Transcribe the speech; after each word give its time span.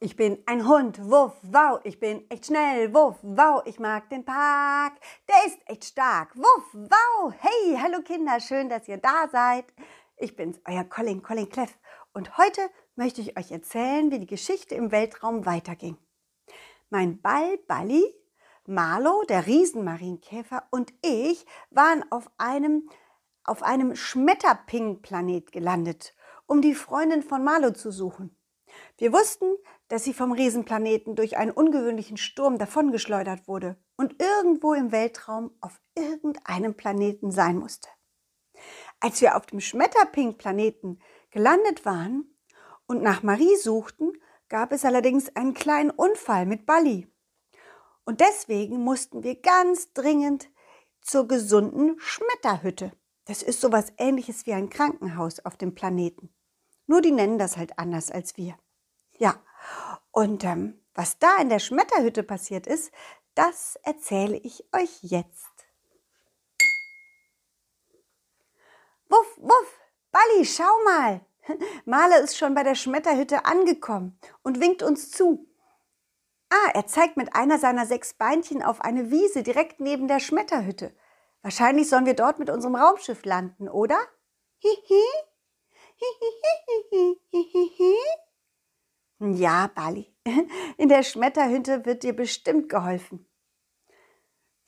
Ich 0.00 0.14
bin 0.14 0.40
ein 0.46 0.64
Hund, 0.68 1.10
wuff, 1.10 1.32
wow, 1.42 1.80
ich 1.82 1.98
bin 1.98 2.24
echt 2.30 2.46
schnell, 2.46 2.94
wuff, 2.94 3.16
wow, 3.22 3.62
ich 3.64 3.80
mag 3.80 4.08
den 4.10 4.24
Park, 4.24 4.92
der 5.28 5.44
ist 5.44 5.58
echt 5.66 5.86
stark, 5.86 6.36
wuff, 6.36 6.72
wow. 6.72 7.34
Hey, 7.36 7.76
hallo 7.82 8.00
Kinder, 8.02 8.38
schön, 8.38 8.68
dass 8.68 8.86
ihr 8.86 8.98
da 8.98 9.28
seid. 9.32 9.64
Ich 10.16 10.36
bin's, 10.36 10.60
euer 10.68 10.84
Colin, 10.84 11.20
Colin 11.20 11.48
Cleff. 11.48 11.76
Und 12.12 12.38
heute 12.38 12.60
möchte 12.94 13.20
ich 13.20 13.36
euch 13.36 13.50
erzählen, 13.50 14.12
wie 14.12 14.20
die 14.20 14.28
Geschichte 14.28 14.76
im 14.76 14.92
Weltraum 14.92 15.46
weiterging. 15.46 15.98
Mein 16.90 17.20
Ball 17.20 17.58
Balli, 17.66 18.04
Marlo, 18.66 19.24
der 19.28 19.48
Riesenmarienkäfer 19.48 20.62
und 20.70 20.94
ich 21.02 21.44
waren 21.70 22.04
auf 22.12 22.30
einem, 22.38 22.88
auf 23.42 23.64
einem 23.64 23.96
Schmetterping-Planet 23.96 25.50
gelandet, 25.50 26.14
um 26.46 26.62
die 26.62 26.76
Freundin 26.76 27.24
von 27.24 27.42
Marlo 27.42 27.72
zu 27.72 27.90
suchen. 27.90 28.38
Wir 28.96 29.12
wussten, 29.12 29.56
dass 29.88 30.04
sie 30.04 30.12
vom 30.12 30.32
Riesenplaneten 30.32 31.16
durch 31.16 31.36
einen 31.36 31.50
ungewöhnlichen 31.50 32.16
Sturm 32.16 32.58
davongeschleudert 32.58 33.48
wurde 33.48 33.76
und 33.96 34.22
irgendwo 34.22 34.74
im 34.74 34.92
Weltraum 34.92 35.50
auf 35.60 35.80
irgendeinem 35.94 36.74
Planeten 36.74 37.30
sein 37.30 37.58
musste. 37.58 37.88
Als 39.00 39.20
wir 39.20 39.36
auf 39.36 39.46
dem 39.46 39.60
Schmetterping-Planeten 39.60 41.00
gelandet 41.30 41.84
waren 41.84 42.36
und 42.86 43.02
nach 43.02 43.22
Marie 43.22 43.56
suchten, 43.56 44.12
gab 44.48 44.72
es 44.72 44.84
allerdings 44.84 45.34
einen 45.36 45.54
kleinen 45.54 45.90
Unfall 45.90 46.46
mit 46.46 46.66
Bali. 46.66 47.06
Und 48.04 48.20
deswegen 48.20 48.82
mussten 48.82 49.22
wir 49.22 49.40
ganz 49.40 49.92
dringend 49.92 50.50
zur 51.00 51.28
gesunden 51.28 51.96
Schmetterhütte. 51.98 52.92
Das 53.26 53.42
ist 53.42 53.60
sowas 53.60 53.92
ähnliches 53.98 54.46
wie 54.46 54.54
ein 54.54 54.70
Krankenhaus 54.70 55.40
auf 55.40 55.56
dem 55.56 55.74
Planeten. 55.74 56.30
Nur 56.86 57.02
die 57.02 57.12
nennen 57.12 57.38
das 57.38 57.58
halt 57.58 57.78
anders 57.78 58.10
als 58.10 58.36
wir. 58.38 58.58
Ja, 59.18 59.34
und 60.12 60.44
ähm, 60.44 60.80
was 60.94 61.18
da 61.18 61.36
in 61.40 61.48
der 61.48 61.58
Schmetterhütte 61.58 62.22
passiert 62.22 62.66
ist, 62.66 62.92
das 63.34 63.76
erzähle 63.82 64.36
ich 64.36 64.64
euch 64.72 64.98
jetzt. 65.02 65.48
Wuff, 69.08 69.36
wuff, 69.36 69.80
Balli, 70.10 70.44
schau 70.44 70.84
mal. 70.84 71.20
Male 71.84 72.18
ist 72.18 72.36
schon 72.36 72.54
bei 72.54 72.62
der 72.62 72.74
Schmetterhütte 72.74 73.44
angekommen 73.44 74.18
und 74.42 74.60
winkt 74.60 74.82
uns 74.82 75.10
zu. 75.10 75.46
Ah, 76.50 76.70
er 76.74 76.86
zeigt 76.86 77.16
mit 77.16 77.34
einer 77.34 77.58
seiner 77.58 77.86
sechs 77.86 78.14
Beinchen 78.14 78.62
auf 78.62 78.80
eine 78.80 79.10
Wiese 79.10 79.42
direkt 79.42 79.80
neben 79.80 80.08
der 80.08 80.20
Schmetterhütte. 80.20 80.94
Wahrscheinlich 81.42 81.88
sollen 81.88 82.06
wir 82.06 82.14
dort 82.14 82.38
mit 82.38 82.50
unserem 82.50 82.74
Raumschiff 82.74 83.24
landen, 83.24 83.68
oder? 83.68 83.98
Hihi. 84.58 85.04
Hihihihihihihi. 85.96 87.96
Ja, 89.20 89.68
Bali, 89.74 90.14
in 90.76 90.88
der 90.88 91.02
Schmetterhütte 91.02 91.84
wird 91.84 92.02
dir 92.02 92.14
bestimmt 92.14 92.68
geholfen. 92.68 93.26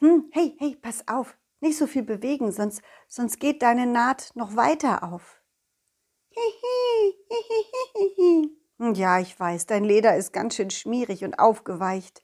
Hm, 0.01 0.29
hey, 0.33 0.57
hey, 0.59 0.77
pass 0.77 1.07
auf, 1.07 1.37
nicht 1.61 1.77
so 1.77 1.87
viel 1.87 2.03
bewegen, 2.03 2.51
sonst, 2.51 2.83
sonst 3.09 3.39
geht 3.39 3.63
deine 3.63 3.87
Naht 3.87 4.33
noch 4.35 4.57
weiter 4.57 5.05
auf. 5.05 5.41
Ja, 8.95 9.21
ich 9.21 9.39
weiß, 9.39 9.67
dein 9.67 9.85
Leder 9.85 10.17
ist 10.17 10.33
ganz 10.33 10.55
schön 10.55 10.71
schmierig 10.71 11.23
und 11.23 11.39
aufgeweicht. 11.39 12.23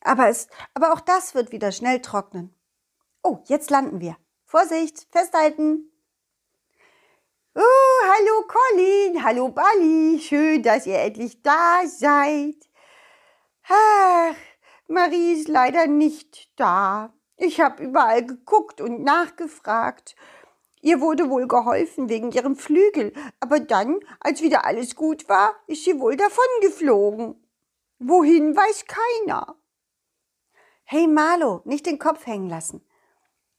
Aber, 0.00 0.28
es, 0.28 0.48
aber 0.72 0.94
auch 0.94 1.00
das 1.00 1.34
wird 1.34 1.52
wieder 1.52 1.70
schnell 1.70 2.00
trocknen. 2.00 2.54
Oh, 3.22 3.40
jetzt 3.44 3.68
landen 3.68 4.00
wir. 4.00 4.16
Vorsicht, 4.46 5.06
festhalten. 5.10 5.92
Hallo 8.08 8.46
Colin, 8.46 9.24
hallo 9.24 9.48
Bali, 9.48 10.20
schön, 10.20 10.62
dass 10.62 10.86
ihr 10.86 11.00
endlich 11.00 11.42
da 11.42 11.82
seid. 11.86 12.54
Ach, 13.66 14.36
Marie 14.86 15.32
ist 15.32 15.48
leider 15.48 15.88
nicht 15.88 16.52
da. 16.54 17.12
Ich 17.36 17.60
habe 17.60 17.82
überall 17.82 18.24
geguckt 18.24 18.80
und 18.80 19.02
nachgefragt. 19.02 20.14
Ihr 20.82 21.00
wurde 21.00 21.30
wohl 21.30 21.48
geholfen 21.48 22.08
wegen 22.08 22.30
ihrem 22.30 22.54
Flügel, 22.54 23.12
aber 23.40 23.58
dann, 23.58 23.98
als 24.20 24.40
wieder 24.40 24.64
alles 24.66 24.94
gut 24.94 25.28
war, 25.28 25.56
ist 25.66 25.82
sie 25.82 25.98
wohl 25.98 26.16
davongeflogen. 26.16 27.34
Wohin 27.98 28.54
weiß 28.54 28.84
keiner. 28.86 29.56
Hey 30.84 31.08
Marlo, 31.08 31.62
nicht 31.64 31.86
den 31.86 31.98
Kopf 31.98 32.24
hängen 32.24 32.48
lassen. 32.48 32.86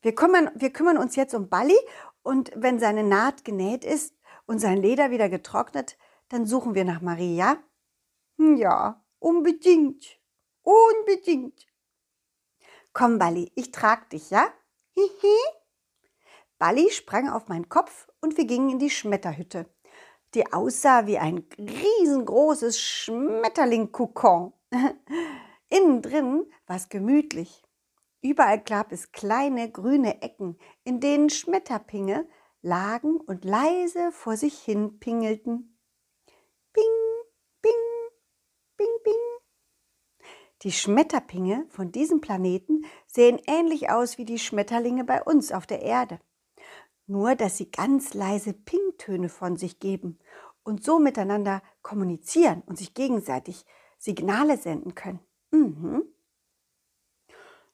Wir 0.02 0.16
kümmern, 0.16 0.52
wir 0.56 0.72
kümmern 0.72 0.98
uns 0.98 1.18
jetzt 1.18 1.34
um 1.34 1.50
Bali 1.50 1.78
und 2.24 2.52
wenn 2.56 2.80
seine 2.80 3.04
Naht 3.04 3.44
genäht 3.44 3.84
ist 3.84 4.17
und 4.48 4.60
sein 4.60 4.78
Leder 4.78 5.12
wieder 5.12 5.30
getrocknet, 5.30 5.98
dann 6.30 6.46
suchen 6.46 6.74
wir 6.74 6.86
nach 6.86 7.02
Maria. 7.02 7.58
Hm, 8.38 8.58
ja, 8.58 9.04
unbedingt. 9.20 10.20
Unbedingt. 10.64 11.68
Komm, 12.94 13.20
Balli, 13.20 13.52
ich 13.56 13.72
trag 13.72 14.10
dich, 14.10 14.32
ja? 14.32 14.52
Hihi. 14.96 15.38
Balli 16.58 16.90
sprang 16.90 17.30
auf 17.30 17.48
meinen 17.48 17.70
Kopf 17.70 18.08
und 18.20 18.38
wir 18.38 18.46
gingen 18.46 18.72
in 18.72 18.80
die 18.80 18.90
Schmetterhütte, 18.90 19.70
die 20.34 20.52
aussah 20.52 21.06
wie 21.06 21.20
ein 21.20 21.48
riesengroßes 21.58 22.82
Schmetterling-Kokon. 22.82 24.54
Innen 25.70 26.02
drin 26.02 26.52
war 26.66 26.78
es 26.78 26.90
gemütlich. 26.90 27.62
Überall 28.22 28.60
gab 28.60 28.92
es 28.92 29.12
kleine 29.12 29.72
grüne 29.72 30.22
Ecken, 30.22 30.58
in 30.84 31.00
denen 31.00 31.30
Schmetterpinge 31.30 32.28
lagen 32.62 33.18
und 33.18 33.46
leise 33.46 34.12
vor 34.12 34.38
sich 34.38 34.60
hin 34.60 35.00
pingelten. 35.00 35.78
Bing, 36.74 36.84
bing, 37.62 37.74
bing, 38.78 38.88
bing. 39.04 39.14
Die 40.64 40.72
Schmetterpinge 40.72 41.66
von 41.70 41.92
diesem 41.92 42.20
Planeten 42.20 42.86
sehen 43.06 43.40
ähnlich 43.46 43.90
aus 43.90 44.18
wie 44.18 44.26
die 44.26 44.40
Schmetterlinge 44.40 45.04
bei 45.04 45.22
uns 45.22 45.52
auf 45.52 45.68
der 45.68 45.82
Erde. 45.82 46.20
Nur, 47.06 47.36
dass 47.36 47.58
sie 47.58 47.72
ganz 47.72 48.14
leise 48.14 48.54
Pingtöne 48.54 49.30
von 49.30 49.56
sich 49.56 49.80
geben 49.80 50.20
und 50.64 50.84
so 50.84 51.00
miteinander 51.00 51.62
kommunizieren 51.82 52.64
und 52.66 52.78
sich 52.78 52.94
gegenseitig 52.94 53.66
Signale 53.98 54.58
senden 54.58 54.96
können. 54.96 55.20
Mhm. 55.52 56.04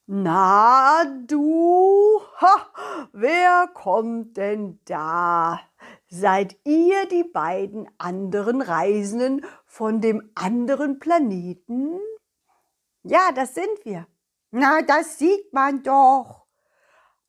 Na 0.05 1.05
du, 1.27 2.19
ha, 2.41 3.07
wer 3.13 3.69
kommt 3.73 4.35
denn 4.35 4.81
da? 4.83 5.61
Seid 6.09 6.57
ihr 6.65 7.07
die 7.07 7.23
beiden 7.23 7.89
anderen 7.99 8.61
Reisenden 8.61 9.45
von 9.65 10.01
dem 10.01 10.29
anderen 10.35 10.99
Planeten? 10.99 12.01
Ja, 13.03 13.31
das 13.33 13.55
sind 13.55 13.85
wir. 13.85 14.05
Na, 14.51 14.81
das 14.81 15.19
sieht 15.19 15.53
man 15.53 15.83
doch. 15.83 16.47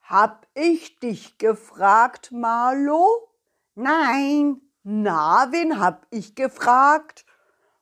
Hab 0.03 0.49
ich 0.55 0.99
dich 0.99 1.39
gefragt, 1.39 2.33
Marlo? 2.33 3.29
Nein. 3.77 4.61
Na, 4.83 5.47
wen 5.53 5.79
hab 5.79 6.09
ich 6.11 6.35
gefragt? 6.35 7.25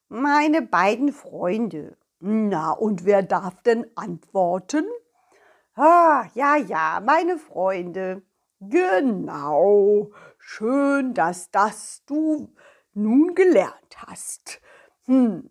Meine 0.08 0.60
beiden 0.60 1.14
Freunde. 1.14 1.96
Na, 2.24 2.70
und 2.70 3.04
wer 3.04 3.24
darf 3.24 3.60
denn 3.64 3.84
antworten? 3.96 4.86
Ah, 5.74 6.28
ja, 6.34 6.54
ja, 6.54 7.02
meine 7.04 7.36
Freunde. 7.36 8.22
Genau. 8.60 10.12
Schön, 10.38 11.14
dass 11.14 11.50
das 11.50 12.04
du 12.06 12.54
nun 12.94 13.34
gelernt 13.34 13.96
hast. 14.06 14.60
Hm. 15.06 15.50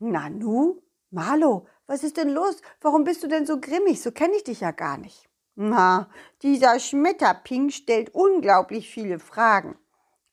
Nanu, 0.00 0.82
Marlo, 1.12 1.68
was 1.86 2.02
ist 2.02 2.16
denn 2.16 2.30
los? 2.30 2.60
Warum 2.80 3.04
bist 3.04 3.22
du 3.22 3.28
denn 3.28 3.46
so 3.46 3.60
grimmig? 3.60 4.02
So 4.02 4.10
kenne 4.10 4.34
ich 4.34 4.42
dich 4.42 4.58
ja 4.58 4.72
gar 4.72 4.98
nicht. 4.98 5.28
Na, 5.54 6.10
dieser 6.42 6.80
Schmetterping 6.80 7.70
stellt 7.70 8.12
unglaublich 8.12 8.90
viele 8.90 9.20
Fragen. 9.20 9.78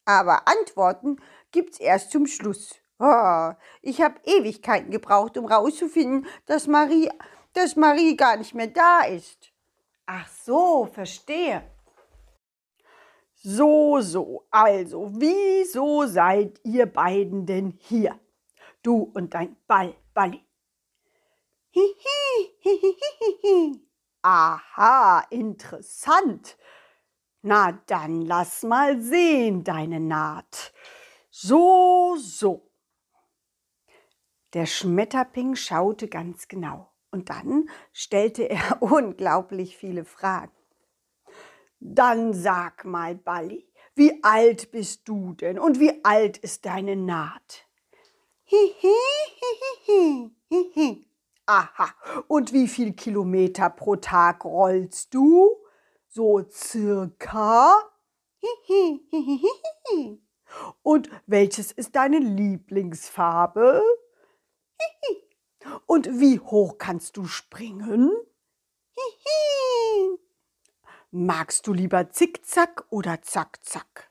Aber 0.03 0.47
Antworten 0.47 1.17
gibt's 1.51 1.79
erst 1.79 2.09
zum 2.09 2.25
Schluss. 2.25 2.73
Oh, 2.99 3.53
ich 3.81 4.01
habe 4.01 4.19
Ewigkeiten 4.25 4.91
gebraucht, 4.91 5.37
um 5.37 5.45
rauszufinden, 5.45 6.27
dass 6.45 6.67
Marie, 6.67 7.09
dass 7.53 7.77
Marie 7.77 8.17
gar 8.17 8.35
nicht 8.35 8.53
mehr 8.53 8.67
da 8.67 9.03
ist. 9.03 9.53
Ach 10.05 10.27
so, 10.27 10.85
verstehe. 10.85 11.63
So, 13.35 14.01
so, 14.01 14.45
also, 14.51 15.11
wieso 15.13 16.05
seid 16.07 16.59
ihr 16.65 16.87
beiden 16.87 17.45
denn 17.45 17.77
hier? 17.79 18.19
Du 18.83 19.11
und 19.13 19.33
dein 19.33 19.55
Ball, 19.65 19.95
Balli. 20.13 20.45
Hihi, 21.71 22.49
hihihihi. 22.59 23.81
Aha, 24.23 25.23
interessant. 25.29 26.57
Na, 27.41 27.71
dann 27.87 28.23
lass 28.23 28.63
mal 28.63 28.99
sehen, 28.99 29.63
deine 29.63 30.01
Naht. 30.01 30.73
So, 31.29 32.17
so. 32.17 32.68
Der 34.53 34.65
Schmetterping 34.65 35.55
schaute 35.55 36.07
ganz 36.07 36.47
genau 36.47 36.91
und 37.11 37.29
dann 37.29 37.69
stellte 37.93 38.49
er 38.49 38.81
unglaublich 38.81 39.77
viele 39.77 40.05
Fragen. 40.05 40.51
Dann 41.79 42.33
sag 42.33 42.83
mal, 42.83 43.15
Balli, 43.15 43.69
wie 43.95 44.23
alt 44.23 44.71
bist 44.71 45.07
du 45.07 45.33
denn 45.33 45.59
und 45.59 45.79
wie 45.79 46.03
alt 46.03 46.37
ist 46.37 46.65
deine 46.65 46.95
Naht? 46.95 47.67
Aha. 51.45 51.89
Und 52.27 52.53
wie 52.53 52.67
viel 52.67 52.93
Kilometer 52.93 53.69
pro 53.69 53.95
Tag 53.95 54.45
rollst 54.45 55.13
du? 55.13 55.55
So 56.07 56.43
circa? 56.49 57.73
Und 60.81 61.09
welches 61.27 61.71
ist 61.71 61.95
deine 61.95 62.19
Lieblingsfarbe? 62.19 63.83
Und 65.85 66.19
wie 66.19 66.39
hoch 66.39 66.77
kannst 66.77 67.17
du 67.17 67.25
springen? 67.25 68.11
Magst 71.11 71.65
du 71.67 71.73
lieber 71.73 72.11
Zickzack 72.11 72.85
oder 72.89 73.21
Zack-Zack? 73.21 74.09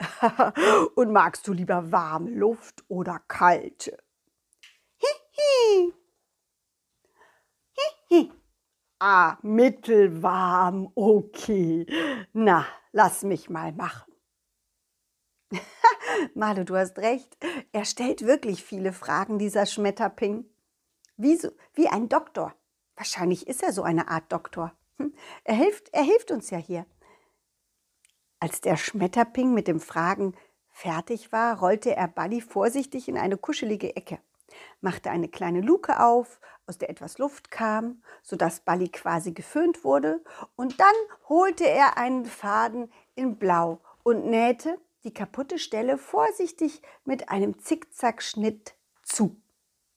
Und 0.94 1.10
magst 1.12 1.46
du 1.48 1.52
lieber 1.52 1.90
warme 1.90 2.30
Luft 2.30 2.84
oder 2.88 3.20
kalte? 3.26 3.98
Ah, 9.00 9.38
mittelwarm, 9.42 10.90
okay. 10.96 11.86
Na, 12.32 12.66
lass 12.90 13.22
mich 13.22 13.48
mal 13.48 13.72
machen. 13.72 14.07
Malu, 16.34 16.64
du 16.64 16.76
hast 16.76 16.98
recht. 16.98 17.36
Er 17.72 17.84
stellt 17.84 18.26
wirklich 18.26 18.64
viele 18.64 18.92
Fragen, 18.92 19.38
dieser 19.38 19.66
Schmetterping. 19.66 20.44
Wie, 21.16 21.36
so, 21.36 21.50
wie 21.74 21.88
ein 21.88 22.08
Doktor. 22.08 22.54
Wahrscheinlich 22.96 23.46
ist 23.46 23.62
er 23.62 23.72
so 23.72 23.82
eine 23.82 24.08
Art 24.08 24.32
Doktor. 24.32 24.72
Hm, 24.98 25.14
er 25.44 25.54
hilft, 25.54 25.88
er 25.92 26.02
hilft 26.02 26.30
uns 26.30 26.50
ja 26.50 26.58
hier. 26.58 26.86
Als 28.40 28.60
der 28.60 28.76
Schmetterping 28.76 29.52
mit 29.52 29.66
dem 29.66 29.80
Fragen 29.80 30.34
fertig 30.70 31.32
war, 31.32 31.58
rollte 31.58 31.96
er 31.96 32.06
Buddy 32.06 32.40
vorsichtig 32.40 33.08
in 33.08 33.18
eine 33.18 33.36
kuschelige 33.36 33.96
Ecke, 33.96 34.20
machte 34.80 35.10
eine 35.10 35.28
kleine 35.28 35.60
Luke 35.60 36.00
auf, 36.00 36.40
aus 36.66 36.78
der 36.78 36.90
etwas 36.90 37.18
Luft 37.18 37.50
kam, 37.50 38.02
sodass 38.22 38.60
Buddy 38.60 38.88
quasi 38.88 39.32
geföhnt 39.32 39.82
wurde, 39.82 40.22
und 40.54 40.78
dann 40.78 40.94
holte 41.28 41.68
er 41.68 41.96
einen 41.96 42.26
Faden 42.26 42.92
in 43.16 43.38
Blau 43.38 43.80
und 44.04 44.26
nähte 44.26 44.78
die 45.08 45.14
kaputte 45.14 45.58
Stelle 45.58 45.96
vorsichtig 45.96 46.82
mit 47.06 47.30
einem 47.30 47.58
Zickzackschnitt 47.58 48.74
zu. 49.02 49.40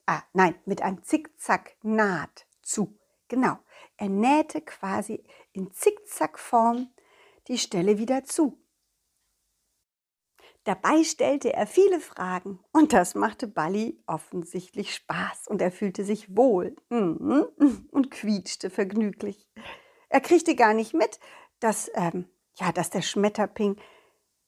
Ah, 0.06 0.22
nein, 0.32 0.56
mit 0.64 0.82
einem 0.82 1.04
Zickzacknaht 1.04 2.48
zu. 2.62 2.98
Genau. 3.28 3.58
Er 3.98 4.08
nähte 4.08 4.62
quasi 4.62 5.26
in 5.52 5.74
Zickzackform 5.74 6.94
die 7.50 7.58
Stelle 7.58 7.98
wieder 7.98 8.24
zu. 8.24 8.58
Dabei 10.64 11.04
stellte 11.04 11.52
er 11.52 11.68
viele 11.68 12.00
Fragen 12.00 12.64
und 12.72 12.94
das 12.94 13.14
machte 13.14 13.48
Balli 13.48 14.02
offensichtlich 14.06 14.96
Spaß 14.96 15.50
und 15.50 15.62
er 15.62 15.74
fühlte 15.74 16.06
sich 16.06 16.38
wohl 16.38 16.74
mhm, 16.88 17.48
und 17.92 18.12
quietschte 18.12 18.70
vergnüglich. 18.70 19.46
Er 20.08 20.22
kriegte 20.22 20.56
gar 20.56 20.74
nicht 20.74 20.94
mit, 20.94 21.20
dass, 21.60 21.92
ähm, 21.96 22.30
ja, 22.56 22.72
dass 22.72 22.92
der 22.92 23.02
Schmetterping 23.02 23.76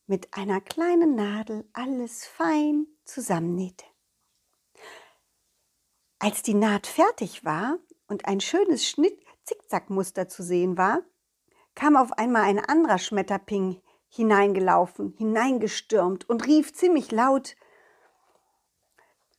mit 0.05 0.33
einer 0.33 0.61
kleinen 0.61 1.15
Nadel 1.15 1.67
alles 1.73 2.25
fein 2.25 2.87
zusammennähte. 3.05 3.85
Als 6.19 6.41
die 6.41 6.53
Naht 6.53 6.87
fertig 6.87 7.43
war 7.43 7.79
und 8.07 8.25
ein 8.25 8.39
schönes 8.39 8.87
Schnitt 8.87 9.19
Zickzackmuster 9.43 10.27
zu 10.27 10.41
sehen 10.41 10.77
war, 10.77 11.01
kam 11.75 11.97
auf 11.97 12.13
einmal 12.13 12.43
ein 12.43 12.59
anderer 12.59 12.97
Schmetterping 12.97 13.81
hineingelaufen, 14.07 15.13
hineingestürmt 15.17 16.29
und 16.29 16.45
rief 16.45 16.73
ziemlich 16.73 17.11
laut 17.11 17.55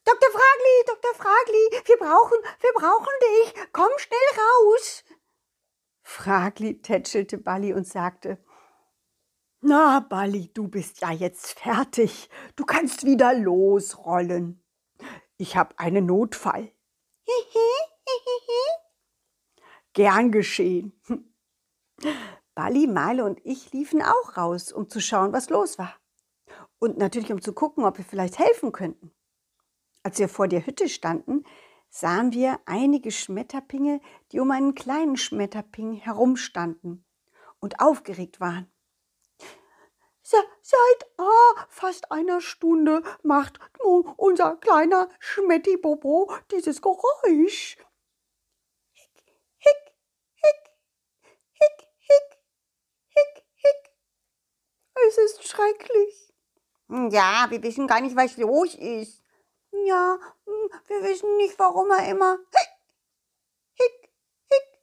Dr. 0.04 0.30
Fragli, 0.30 0.84
Dr. 0.86 1.14
Fragli, 1.14 1.88
wir 1.88 1.96
brauchen, 1.96 2.38
wir 2.60 2.72
brauchen 2.74 3.12
dich, 3.22 3.54
komm 3.72 3.88
schnell 3.96 4.18
raus. 4.36 5.04
Fragli 6.02 6.82
tätschelte 6.82 7.38
Balli 7.38 7.72
und 7.72 7.86
sagte, 7.86 8.43
na, 9.64 10.00
Balli, 10.00 10.50
du 10.52 10.68
bist 10.68 11.00
ja 11.00 11.10
jetzt 11.10 11.58
fertig. 11.58 12.28
Du 12.54 12.64
kannst 12.64 13.04
wieder 13.04 13.34
losrollen. 13.34 14.62
Ich 15.38 15.56
habe 15.56 15.78
einen 15.78 16.06
Notfall. 16.06 16.70
Gern 19.94 20.32
geschehen. 20.32 21.00
Bali, 22.54 22.86
Male 22.86 23.24
und 23.24 23.40
ich 23.44 23.72
liefen 23.72 24.02
auch 24.02 24.36
raus, 24.36 24.70
um 24.70 24.90
zu 24.90 25.00
schauen, 25.00 25.32
was 25.32 25.48
los 25.48 25.78
war. 25.78 25.96
Und 26.78 26.98
natürlich, 26.98 27.32
um 27.32 27.40
zu 27.40 27.54
gucken, 27.54 27.84
ob 27.84 27.96
wir 27.96 28.04
vielleicht 28.04 28.38
helfen 28.38 28.70
könnten. 28.70 29.12
Als 30.02 30.18
wir 30.18 30.28
vor 30.28 30.46
der 30.46 30.66
Hütte 30.66 30.90
standen, 30.90 31.44
sahen 31.88 32.32
wir 32.32 32.60
einige 32.66 33.10
Schmetterpinge, 33.10 34.02
die 34.30 34.40
um 34.40 34.50
einen 34.50 34.74
kleinen 34.74 35.16
Schmetterping 35.16 35.94
herumstanden 35.94 37.06
und 37.60 37.80
aufgeregt 37.80 38.40
waren. 38.40 38.70
Seit 40.24 41.06
ah, 41.18 41.66
fast 41.68 42.10
einer 42.10 42.40
Stunde 42.40 43.02
macht 43.22 43.60
unser 44.16 44.56
kleiner 44.56 45.10
Schmettibobo 45.18 46.32
dieses 46.50 46.80
Geräusch. 46.80 47.76
Es 55.06 55.18
ist 55.18 55.46
schrecklich. 55.46 56.32
Ja, 56.88 57.46
wir 57.50 57.62
wissen 57.62 57.86
gar 57.86 58.00
nicht, 58.00 58.16
was 58.16 58.36
los 58.36 58.74
ist. 58.74 59.22
Ja, 59.70 60.18
hm, 60.46 60.70
wir 60.86 61.02
wissen 61.02 61.36
nicht, 61.36 61.58
warum 61.58 61.90
er 61.90 62.08
immer 62.08 62.38
hick, 63.74 64.10
hick. 64.48 64.80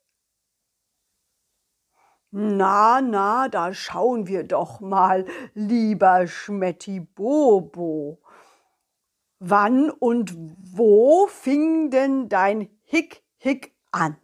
Na, 2.34 3.02
na, 3.02 3.50
da 3.50 3.74
schauen 3.74 4.26
wir 4.26 4.46
doch 4.46 4.80
mal, 4.80 5.26
lieber 5.54 6.28
Schmetti 6.28 7.02
Bobo. 7.02 8.22
Wann 9.40 9.92
und 9.92 10.34
wo 10.38 11.28
fing 11.28 11.90
denn 11.90 12.30
dein 12.30 12.70
Hick, 12.84 13.22
Hick 13.36 13.76
an? 13.92 14.16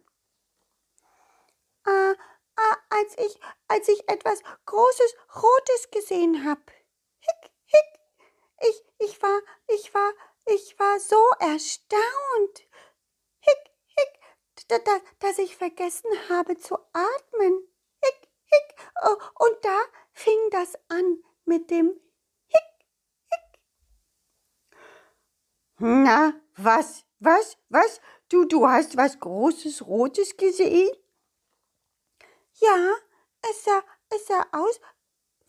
Ah, 1.83 2.13
ah, 2.55 2.77
als 2.91 3.17
ich, 3.17 3.39
als 3.67 3.89
ich 3.89 4.07
etwas 4.07 4.41
Großes, 4.65 5.15
Rotes 5.35 5.91
gesehen 5.91 6.45
hab. 6.45 6.71
Hick, 7.19 7.51
hick. 7.65 7.99
Ich, 8.61 8.83
ich 8.99 9.21
war, 9.21 9.41
ich 9.67 9.93
war, 9.93 10.13
ich 10.45 10.79
war 10.79 10.97
so 11.01 11.21
erstaunt. 11.39 12.69
Hick, 13.39 13.71
hick, 13.97 14.19
da, 14.69 14.77
dass 15.19 15.39
ich 15.39 15.57
vergessen 15.57 16.09
habe 16.29 16.57
zu 16.57 16.77
atmen. 16.93 17.67
Hick. 18.47 18.75
Oh, 19.03 19.15
und 19.45 19.55
da 19.63 19.79
fing 20.11 20.39
das 20.51 20.77
an 20.89 21.23
mit 21.45 21.69
dem 21.69 21.99
Hick, 22.47 22.85
hick. 23.29 23.59
Na, 25.77 26.33
was, 26.55 27.05
was, 27.19 27.57
was? 27.69 28.01
Du, 28.29 28.45
du 28.45 28.67
hast 28.67 28.97
was 28.97 29.19
Großes, 29.19 29.85
Rotes 29.85 30.35
gesehen? 30.35 30.91
Ja, 32.59 32.95
es 33.49 33.63
sah, 33.63 33.83
es 34.09 34.25
sah 34.25 34.45
aus 34.51 34.81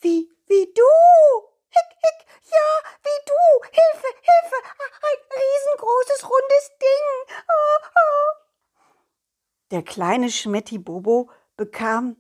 wie, 0.01 0.31
wie 0.47 0.73
du. 0.73 0.83
Hick, 1.71 1.91
hick, 2.03 2.27
ja, 2.45 2.91
wie 3.03 3.25
du. 3.27 3.65
Hilfe, 3.65 4.09
Hilfe, 4.21 4.57
ein 5.03 5.21
riesengroßes, 5.41 6.31
rundes 6.31 6.71
Ding. 6.81 7.37
Oh, 7.49 7.89
oh. 7.97 8.49
Der 9.71 9.83
kleine 9.83 10.31
Schmetti 10.31 10.79
Bobo 10.79 11.31
bekam 11.57 12.17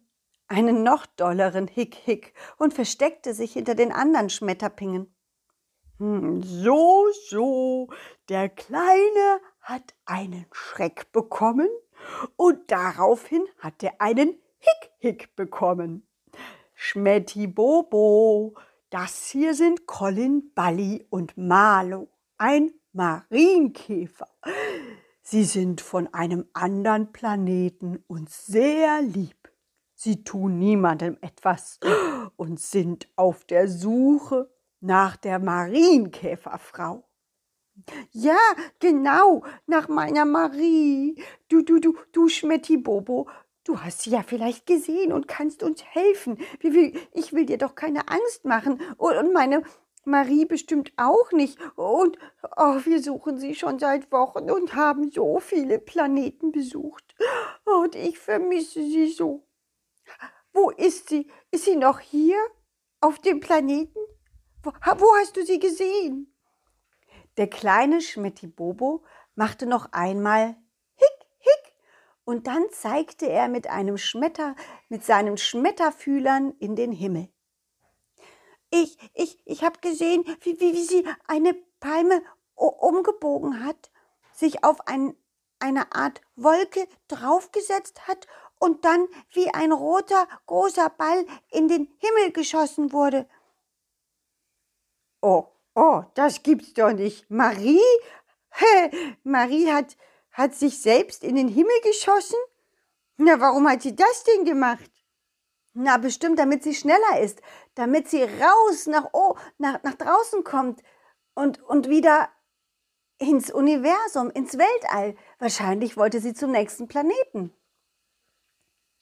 einen 0.48 0.82
noch 0.82 1.06
dolleren 1.06 1.68
Hick, 1.68 1.94
Hick 1.94 2.34
und 2.56 2.74
versteckte 2.74 3.34
sich 3.34 3.52
hinter 3.52 3.74
den 3.74 3.92
anderen 3.92 4.30
Schmetterpingen. 4.30 5.14
Hm, 5.98 6.42
so, 6.42 7.06
so, 7.28 7.88
der 8.28 8.48
Kleine 8.48 9.40
hat 9.60 9.94
einen 10.04 10.46
Schreck 10.52 11.12
bekommen 11.12 11.68
und 12.36 12.70
daraufhin 12.70 13.44
hat 13.58 13.82
er 13.82 14.00
einen 14.00 14.30
Hick 14.58 14.90
Hick 14.98 15.36
bekommen. 15.36 16.06
Schmetti 16.74 17.46
Bobo, 17.46 18.54
das 18.90 19.28
hier 19.28 19.54
sind 19.54 19.86
Colin, 19.86 20.52
Balli 20.54 21.06
und 21.10 21.36
Marlo, 21.36 22.08
ein 22.36 22.72
Marienkäfer. 22.92 24.28
Sie 25.22 25.44
sind 25.44 25.80
von 25.80 26.12
einem 26.14 26.46
anderen 26.52 27.12
Planeten 27.12 28.02
und 28.06 28.30
sehr 28.30 29.02
lieb. 29.02 29.47
Sie 30.00 30.22
tun 30.22 30.60
niemandem 30.60 31.18
etwas 31.22 31.80
und 32.36 32.60
sind 32.60 33.08
auf 33.16 33.44
der 33.44 33.66
Suche 33.66 34.48
nach 34.78 35.16
der 35.16 35.40
Marienkäferfrau. 35.40 37.02
Ja, 38.12 38.38
genau, 38.78 39.42
nach 39.66 39.88
meiner 39.88 40.24
Marie. 40.24 41.20
Du, 41.48 41.62
du, 41.62 41.80
du, 41.80 41.96
du 42.12 42.28
Schmetti 42.28 42.76
Bobo, 42.76 43.28
Du 43.64 43.80
hast 43.80 44.02
sie 44.02 44.10
ja 44.10 44.22
vielleicht 44.22 44.66
gesehen 44.66 45.12
und 45.12 45.28
kannst 45.28 45.62
uns 45.62 45.84
helfen. 45.84 46.38
Ich 47.12 47.32
will 47.34 47.44
dir 47.44 47.58
doch 47.58 47.74
keine 47.74 48.08
Angst 48.08 48.46
machen. 48.46 48.80
Und 48.96 49.34
meine, 49.34 49.62
Marie 50.04 50.46
bestimmt 50.46 50.92
auch 50.96 51.32
nicht. 51.32 51.58
Und 51.76 52.16
oh, 52.56 52.76
wir 52.84 53.02
suchen 53.02 53.36
sie 53.36 53.54
schon 53.54 53.78
seit 53.78 54.10
Wochen 54.10 54.50
und 54.50 54.74
haben 54.74 55.10
so 55.10 55.38
viele 55.40 55.78
Planeten 55.78 56.50
besucht. 56.50 57.14
Und 57.64 57.94
ich 57.94 58.18
vermisse 58.18 58.80
sie 58.80 59.08
so. 59.08 59.47
Wo 60.52 60.70
ist 60.70 61.08
sie? 61.08 61.30
Ist 61.50 61.64
sie 61.64 61.76
noch 61.76 62.00
hier? 62.00 62.38
Auf 63.00 63.18
dem 63.20 63.40
Planeten? 63.40 63.98
Wo, 64.62 64.72
wo 64.72 65.14
hast 65.16 65.36
du 65.36 65.44
sie 65.44 65.58
gesehen? 65.58 66.34
Der 67.36 67.48
kleine 67.48 68.00
Schmetti 68.00 68.48
Bobo 68.48 69.04
machte 69.36 69.66
noch 69.66 69.92
einmal 69.92 70.56
Hick, 70.94 71.26
Hick, 71.38 71.74
und 72.24 72.48
dann 72.48 72.64
zeigte 72.70 73.28
er 73.28 73.46
mit 73.46 73.68
einem 73.68 73.96
Schmetter, 73.96 74.56
mit 74.88 75.04
seinen 75.04 75.38
Schmetterfühlern 75.38 76.54
in 76.58 76.74
den 76.74 76.90
Himmel. 76.90 77.28
Ich, 78.70 78.98
ich, 79.14 79.40
ich 79.46 79.62
habe 79.62 79.78
gesehen, 79.80 80.24
wie, 80.40 80.60
wie, 80.60 80.72
wie 80.74 80.84
sie 80.84 81.06
eine 81.26 81.54
Palme 81.78 82.20
umgebogen 82.56 83.64
hat, 83.64 83.92
sich 84.32 84.64
auf 84.64 84.86
ein, 84.88 85.14
eine 85.60 85.92
Art 85.92 86.20
Wolke 86.34 86.86
draufgesetzt 87.06 88.08
hat 88.08 88.26
und 88.58 88.84
dann 88.84 89.06
wie 89.32 89.48
ein 89.50 89.72
roter, 89.72 90.26
großer 90.46 90.90
Ball 90.90 91.24
in 91.50 91.68
den 91.68 91.88
Himmel 91.98 92.32
geschossen 92.32 92.92
wurde. 92.92 93.28
Oh, 95.20 95.46
oh, 95.74 96.02
das 96.14 96.42
gibt's 96.42 96.74
doch 96.74 96.92
nicht. 96.92 97.30
Marie? 97.30 97.80
Marie 99.22 99.70
hat, 99.70 99.96
hat 100.32 100.54
sich 100.54 100.80
selbst 100.80 101.24
in 101.24 101.36
den 101.36 101.48
Himmel 101.48 101.80
geschossen? 101.82 102.38
Na, 103.16 103.40
warum 103.40 103.68
hat 103.68 103.82
sie 103.82 103.96
das 103.96 104.24
denn 104.24 104.44
gemacht? 104.44 104.90
Na, 105.74 105.96
bestimmt, 105.96 106.38
damit 106.38 106.62
sie 106.62 106.74
schneller 106.74 107.20
ist, 107.20 107.40
damit 107.74 108.08
sie 108.08 108.22
raus 108.22 108.86
nach, 108.86 109.08
oh, 109.12 109.36
nach, 109.58 109.82
nach 109.82 109.94
draußen 109.94 110.44
kommt 110.44 110.82
und, 111.34 111.62
und 111.62 111.88
wieder 111.88 112.28
ins 113.18 113.50
Universum, 113.50 114.30
ins 114.30 114.56
Weltall. 114.56 115.16
Wahrscheinlich 115.38 115.96
wollte 115.96 116.20
sie 116.20 116.34
zum 116.34 116.52
nächsten 116.52 116.88
Planeten. 116.88 117.52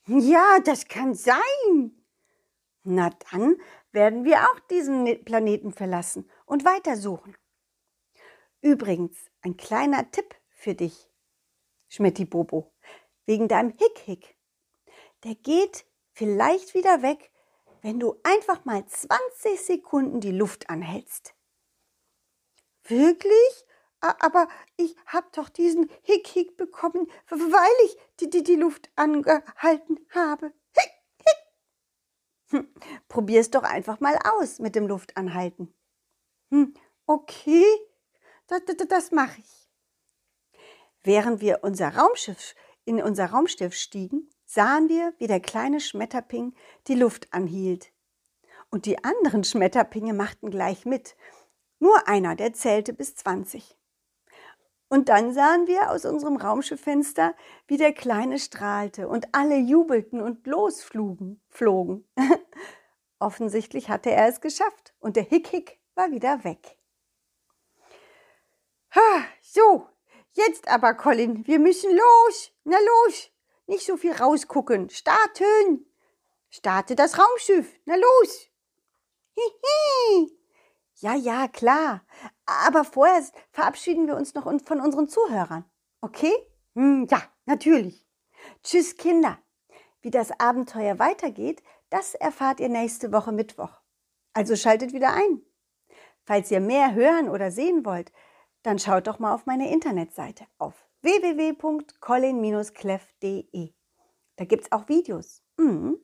Ja, 0.09 0.61
das 0.65 0.87
kann 0.87 1.15
sein. 1.15 2.05
Na 2.85 3.11
dann 3.33 3.57
werden 3.91 4.25
wir 4.25 4.43
auch 4.43 4.61
diesen 4.71 5.03
ne-, 5.03 5.17
Planeten 5.17 5.73
verlassen 5.73 6.31
und 6.45 6.65
weitersuchen. 6.65 7.37
Übrigens, 8.61 9.17
ein 9.43 9.57
kleiner 9.57 10.09
Tipp 10.13 10.37
für 10.51 10.75
dich, 10.75 11.11
Schmetti 11.89 12.25
Bobo, 12.25 12.73
wegen 13.25 13.49
deinem 13.49 13.71
Hick-Hick. 13.71 14.37
Der 15.25 15.35
geht 15.35 15.85
vielleicht 16.13 16.75
wieder 16.75 17.03
weg, 17.03 17.33
wenn 17.83 17.99
du 17.99 18.15
einfach 18.23 18.65
mal 18.65 18.87
20 18.87 19.61
Sekunden 19.61 20.21
die 20.21 20.33
Luft 20.33 20.71
anhältst. 20.71 21.35
Wirklich? 22.85 23.67
Aber 24.00 24.49
ich 24.76 24.95
habe 25.07 25.26
doch 25.33 25.49
diesen 25.49 25.91
Hick-Hick 26.03 26.57
bekommen, 26.57 27.11
weil 27.29 27.87
ich 27.87 27.97
die, 28.21 28.31
die, 28.31 28.43
die 28.43 28.57
Luft 28.57 28.91
angehalten 28.95 29.99
habe. 30.11 30.53
Hick, 30.76 30.93
hick. 31.19 31.37
Hm, 32.50 32.69
probier's 33.09 33.50
doch 33.50 33.62
einfach 33.62 34.00
mal 34.00 34.19
aus 34.25 34.59
mit 34.59 34.75
dem 34.75 34.87
Luftanhalten. 34.87 35.75
Hm, 36.50 36.75
okay, 37.07 37.65
das, 38.47 38.62
das, 38.67 38.76
das 38.88 39.11
mache 39.11 39.41
ich. 39.41 39.71
Während 41.03 41.41
wir 41.41 41.61
unser 41.62 41.97
Raumschiff 41.97 42.55
in 42.85 43.03
unser 43.03 43.26
Raumschiff 43.26 43.75
stiegen, 43.75 44.31
sahen 44.45 44.88
wir, 44.88 45.12
wie 45.19 45.26
der 45.26 45.41
kleine 45.41 45.81
Schmetterping 45.81 46.55
die 46.87 46.95
Luft 46.95 47.33
anhielt. 47.33 47.93
Und 48.71 48.87
die 48.87 49.03
anderen 49.05 49.45
Schmetterpinge 49.45 50.15
machten 50.15 50.50
gleich 50.50 50.87
mit. 50.87 51.17
Nur 51.79 52.09
einer, 52.09 52.37
der 52.37 52.53
zählte 52.53 52.93
bis 52.93 53.17
20. 53.17 53.76
Und 54.88 55.09
dann 55.09 55.33
sahen 55.35 55.66
wir 55.66 55.90
aus 55.90 56.05
unserem 56.05 56.37
Raumschifffenster, 56.37 57.35
wie 57.66 57.76
der 57.76 57.93
Kleine 57.93 58.38
strahlte 58.38 59.09
und 59.09 59.35
alle 59.35 59.57
jubelten 59.57 60.21
und 60.21 60.47
losflogen. 60.47 61.40
Flogen. 61.49 62.09
Offensichtlich 63.19 63.88
hatte 63.88 64.11
er 64.11 64.28
es 64.28 64.40
geschafft 64.40 64.95
und 65.00 65.16
der 65.16 65.25
Hick-Hick 65.25 65.81
war 65.95 66.11
wieder 66.11 66.45
weg. 66.45 66.78
Ha, 68.95 69.25
so, 69.43 69.88
jetzt 70.33 70.69
aber, 70.69 70.95
Colin, 70.95 71.47
wir 71.47 71.59
müssen 71.59 71.90
los. 71.90 72.52
Na 72.64 72.76
los, 72.78 73.31
nicht 73.66 73.85
so 73.85 73.97
viel 73.97 74.12
rausgucken. 74.12 74.90
Starten! 74.90 75.87
Starte 76.49 76.95
das 76.95 77.19
Raumschiff. 77.19 77.78
Na 77.85 77.97
los! 77.97 78.49
Hihi! 79.35 80.38
Ja, 81.00 81.14
ja, 81.14 81.49
klar. 81.49 82.07
Aber 82.47 82.85
vorher 82.85 83.23
verabschieden 83.50 84.07
wir 84.07 84.17
uns 84.17 84.35
noch 84.35 84.45
von 84.45 84.81
unseren 84.81 85.09
Zuhörern. 85.09 85.65
Okay? 86.00 86.33
Hm, 86.75 87.07
ja, 87.11 87.21
natürlich. 87.45 88.07
Tschüss, 88.62 88.97
Kinder. 88.97 89.38
Wie 90.00 90.11
das 90.11 90.31
Abenteuer 90.38 90.99
weitergeht, 90.99 91.62
das 91.91 92.15
erfahrt 92.15 92.61
ihr 92.61 92.69
nächste 92.69 93.12
Woche 93.12 93.33
Mittwoch. 93.33 93.81
Also 94.33 94.55
schaltet 94.55 94.93
wieder 94.93 95.12
ein. 95.12 95.43
Falls 96.25 96.50
ihr 96.50 96.61
mehr 96.61 96.95
hören 96.95 97.29
oder 97.29 97.50
sehen 97.50 97.85
wollt, 97.85 98.12
dann 98.62 98.79
schaut 98.79 99.07
doch 99.07 99.19
mal 99.19 99.35
auf 99.35 99.47
meine 99.47 99.73
Internetseite 99.73 100.45
auf 100.59 100.87
www.colin-cleff.de. 101.03 103.73
Da 104.37 104.45
gibt 104.45 104.65
es 104.65 104.73
auch 104.73 104.88
Videos. 104.88 105.43
Mhm. 105.57 105.99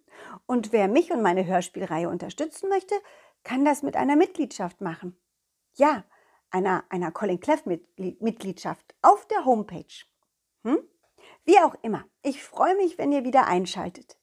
Und 0.46 0.72
wer 0.72 0.88
mich 0.88 1.12
und 1.12 1.22
meine 1.22 1.44
Hörspielreihe 1.44 2.08
unterstützen 2.08 2.68
möchte, 2.68 2.94
kann 3.42 3.64
das 3.64 3.82
mit 3.82 3.96
einer 3.96 4.16
Mitgliedschaft 4.16 4.80
machen. 4.80 5.16
Ja, 5.74 6.04
einer, 6.52 6.84
einer 6.88 7.10
Colin 7.10 7.40
Cleff 7.40 7.64
Mitgliedschaft 7.66 8.94
auf 9.02 9.26
der 9.26 9.44
Homepage. 9.44 10.04
Hm? 10.64 10.78
Wie 11.44 11.58
auch 11.58 11.74
immer, 11.82 12.04
ich 12.22 12.42
freue 12.42 12.76
mich, 12.76 12.98
wenn 12.98 13.12
ihr 13.12 13.24
wieder 13.24 13.46
einschaltet. 13.46 14.16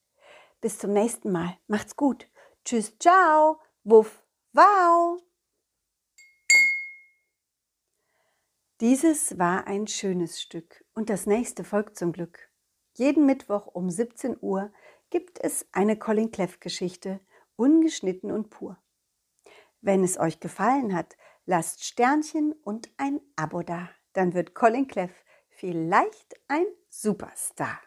Bis 0.62 0.78
zum 0.78 0.94
nächsten 0.94 1.32
Mal. 1.32 1.58
Macht's 1.68 1.96
gut. 1.96 2.30
Tschüss, 2.66 2.98
ciao. 3.00 3.60
Wuff, 3.84 4.24
wow. 4.54 5.22
Dieses 8.82 9.38
war 9.38 9.68
ein 9.68 9.88
schönes 9.88 10.42
Stück 10.42 10.86
und 10.94 11.10
das 11.10 11.26
nächste 11.26 11.64
folgt 11.64 11.98
zum 11.98 12.14
Glück. 12.14 12.50
Jeden 12.94 13.26
Mittwoch 13.26 13.68
um 13.68 13.90
17 13.90 14.38
Uhr 14.40 14.72
gibt 15.10 15.40
es 15.44 15.66
eine 15.72 15.98
Colin 15.98 16.32
Cleff 16.32 16.60
Geschichte, 16.60 17.20
ungeschnitten 17.56 18.32
und 18.32 18.50
pur. 18.50 18.78
Wenn 19.82 20.04
es 20.04 20.18
euch 20.18 20.40
gefallen 20.40 20.96
hat, 20.96 21.16
lasst 21.50 21.84
Sternchen 21.84 22.53
und 22.63 22.91
ein 22.98 23.20
Abo 23.36 23.63
da. 23.63 23.89
Dann 24.13 24.36
wird 24.36 24.53
Colin 24.53 24.88
Cleff 24.88 25.12
vielleicht 25.50 26.39
ein 26.48 26.65
Superstar. 26.89 27.79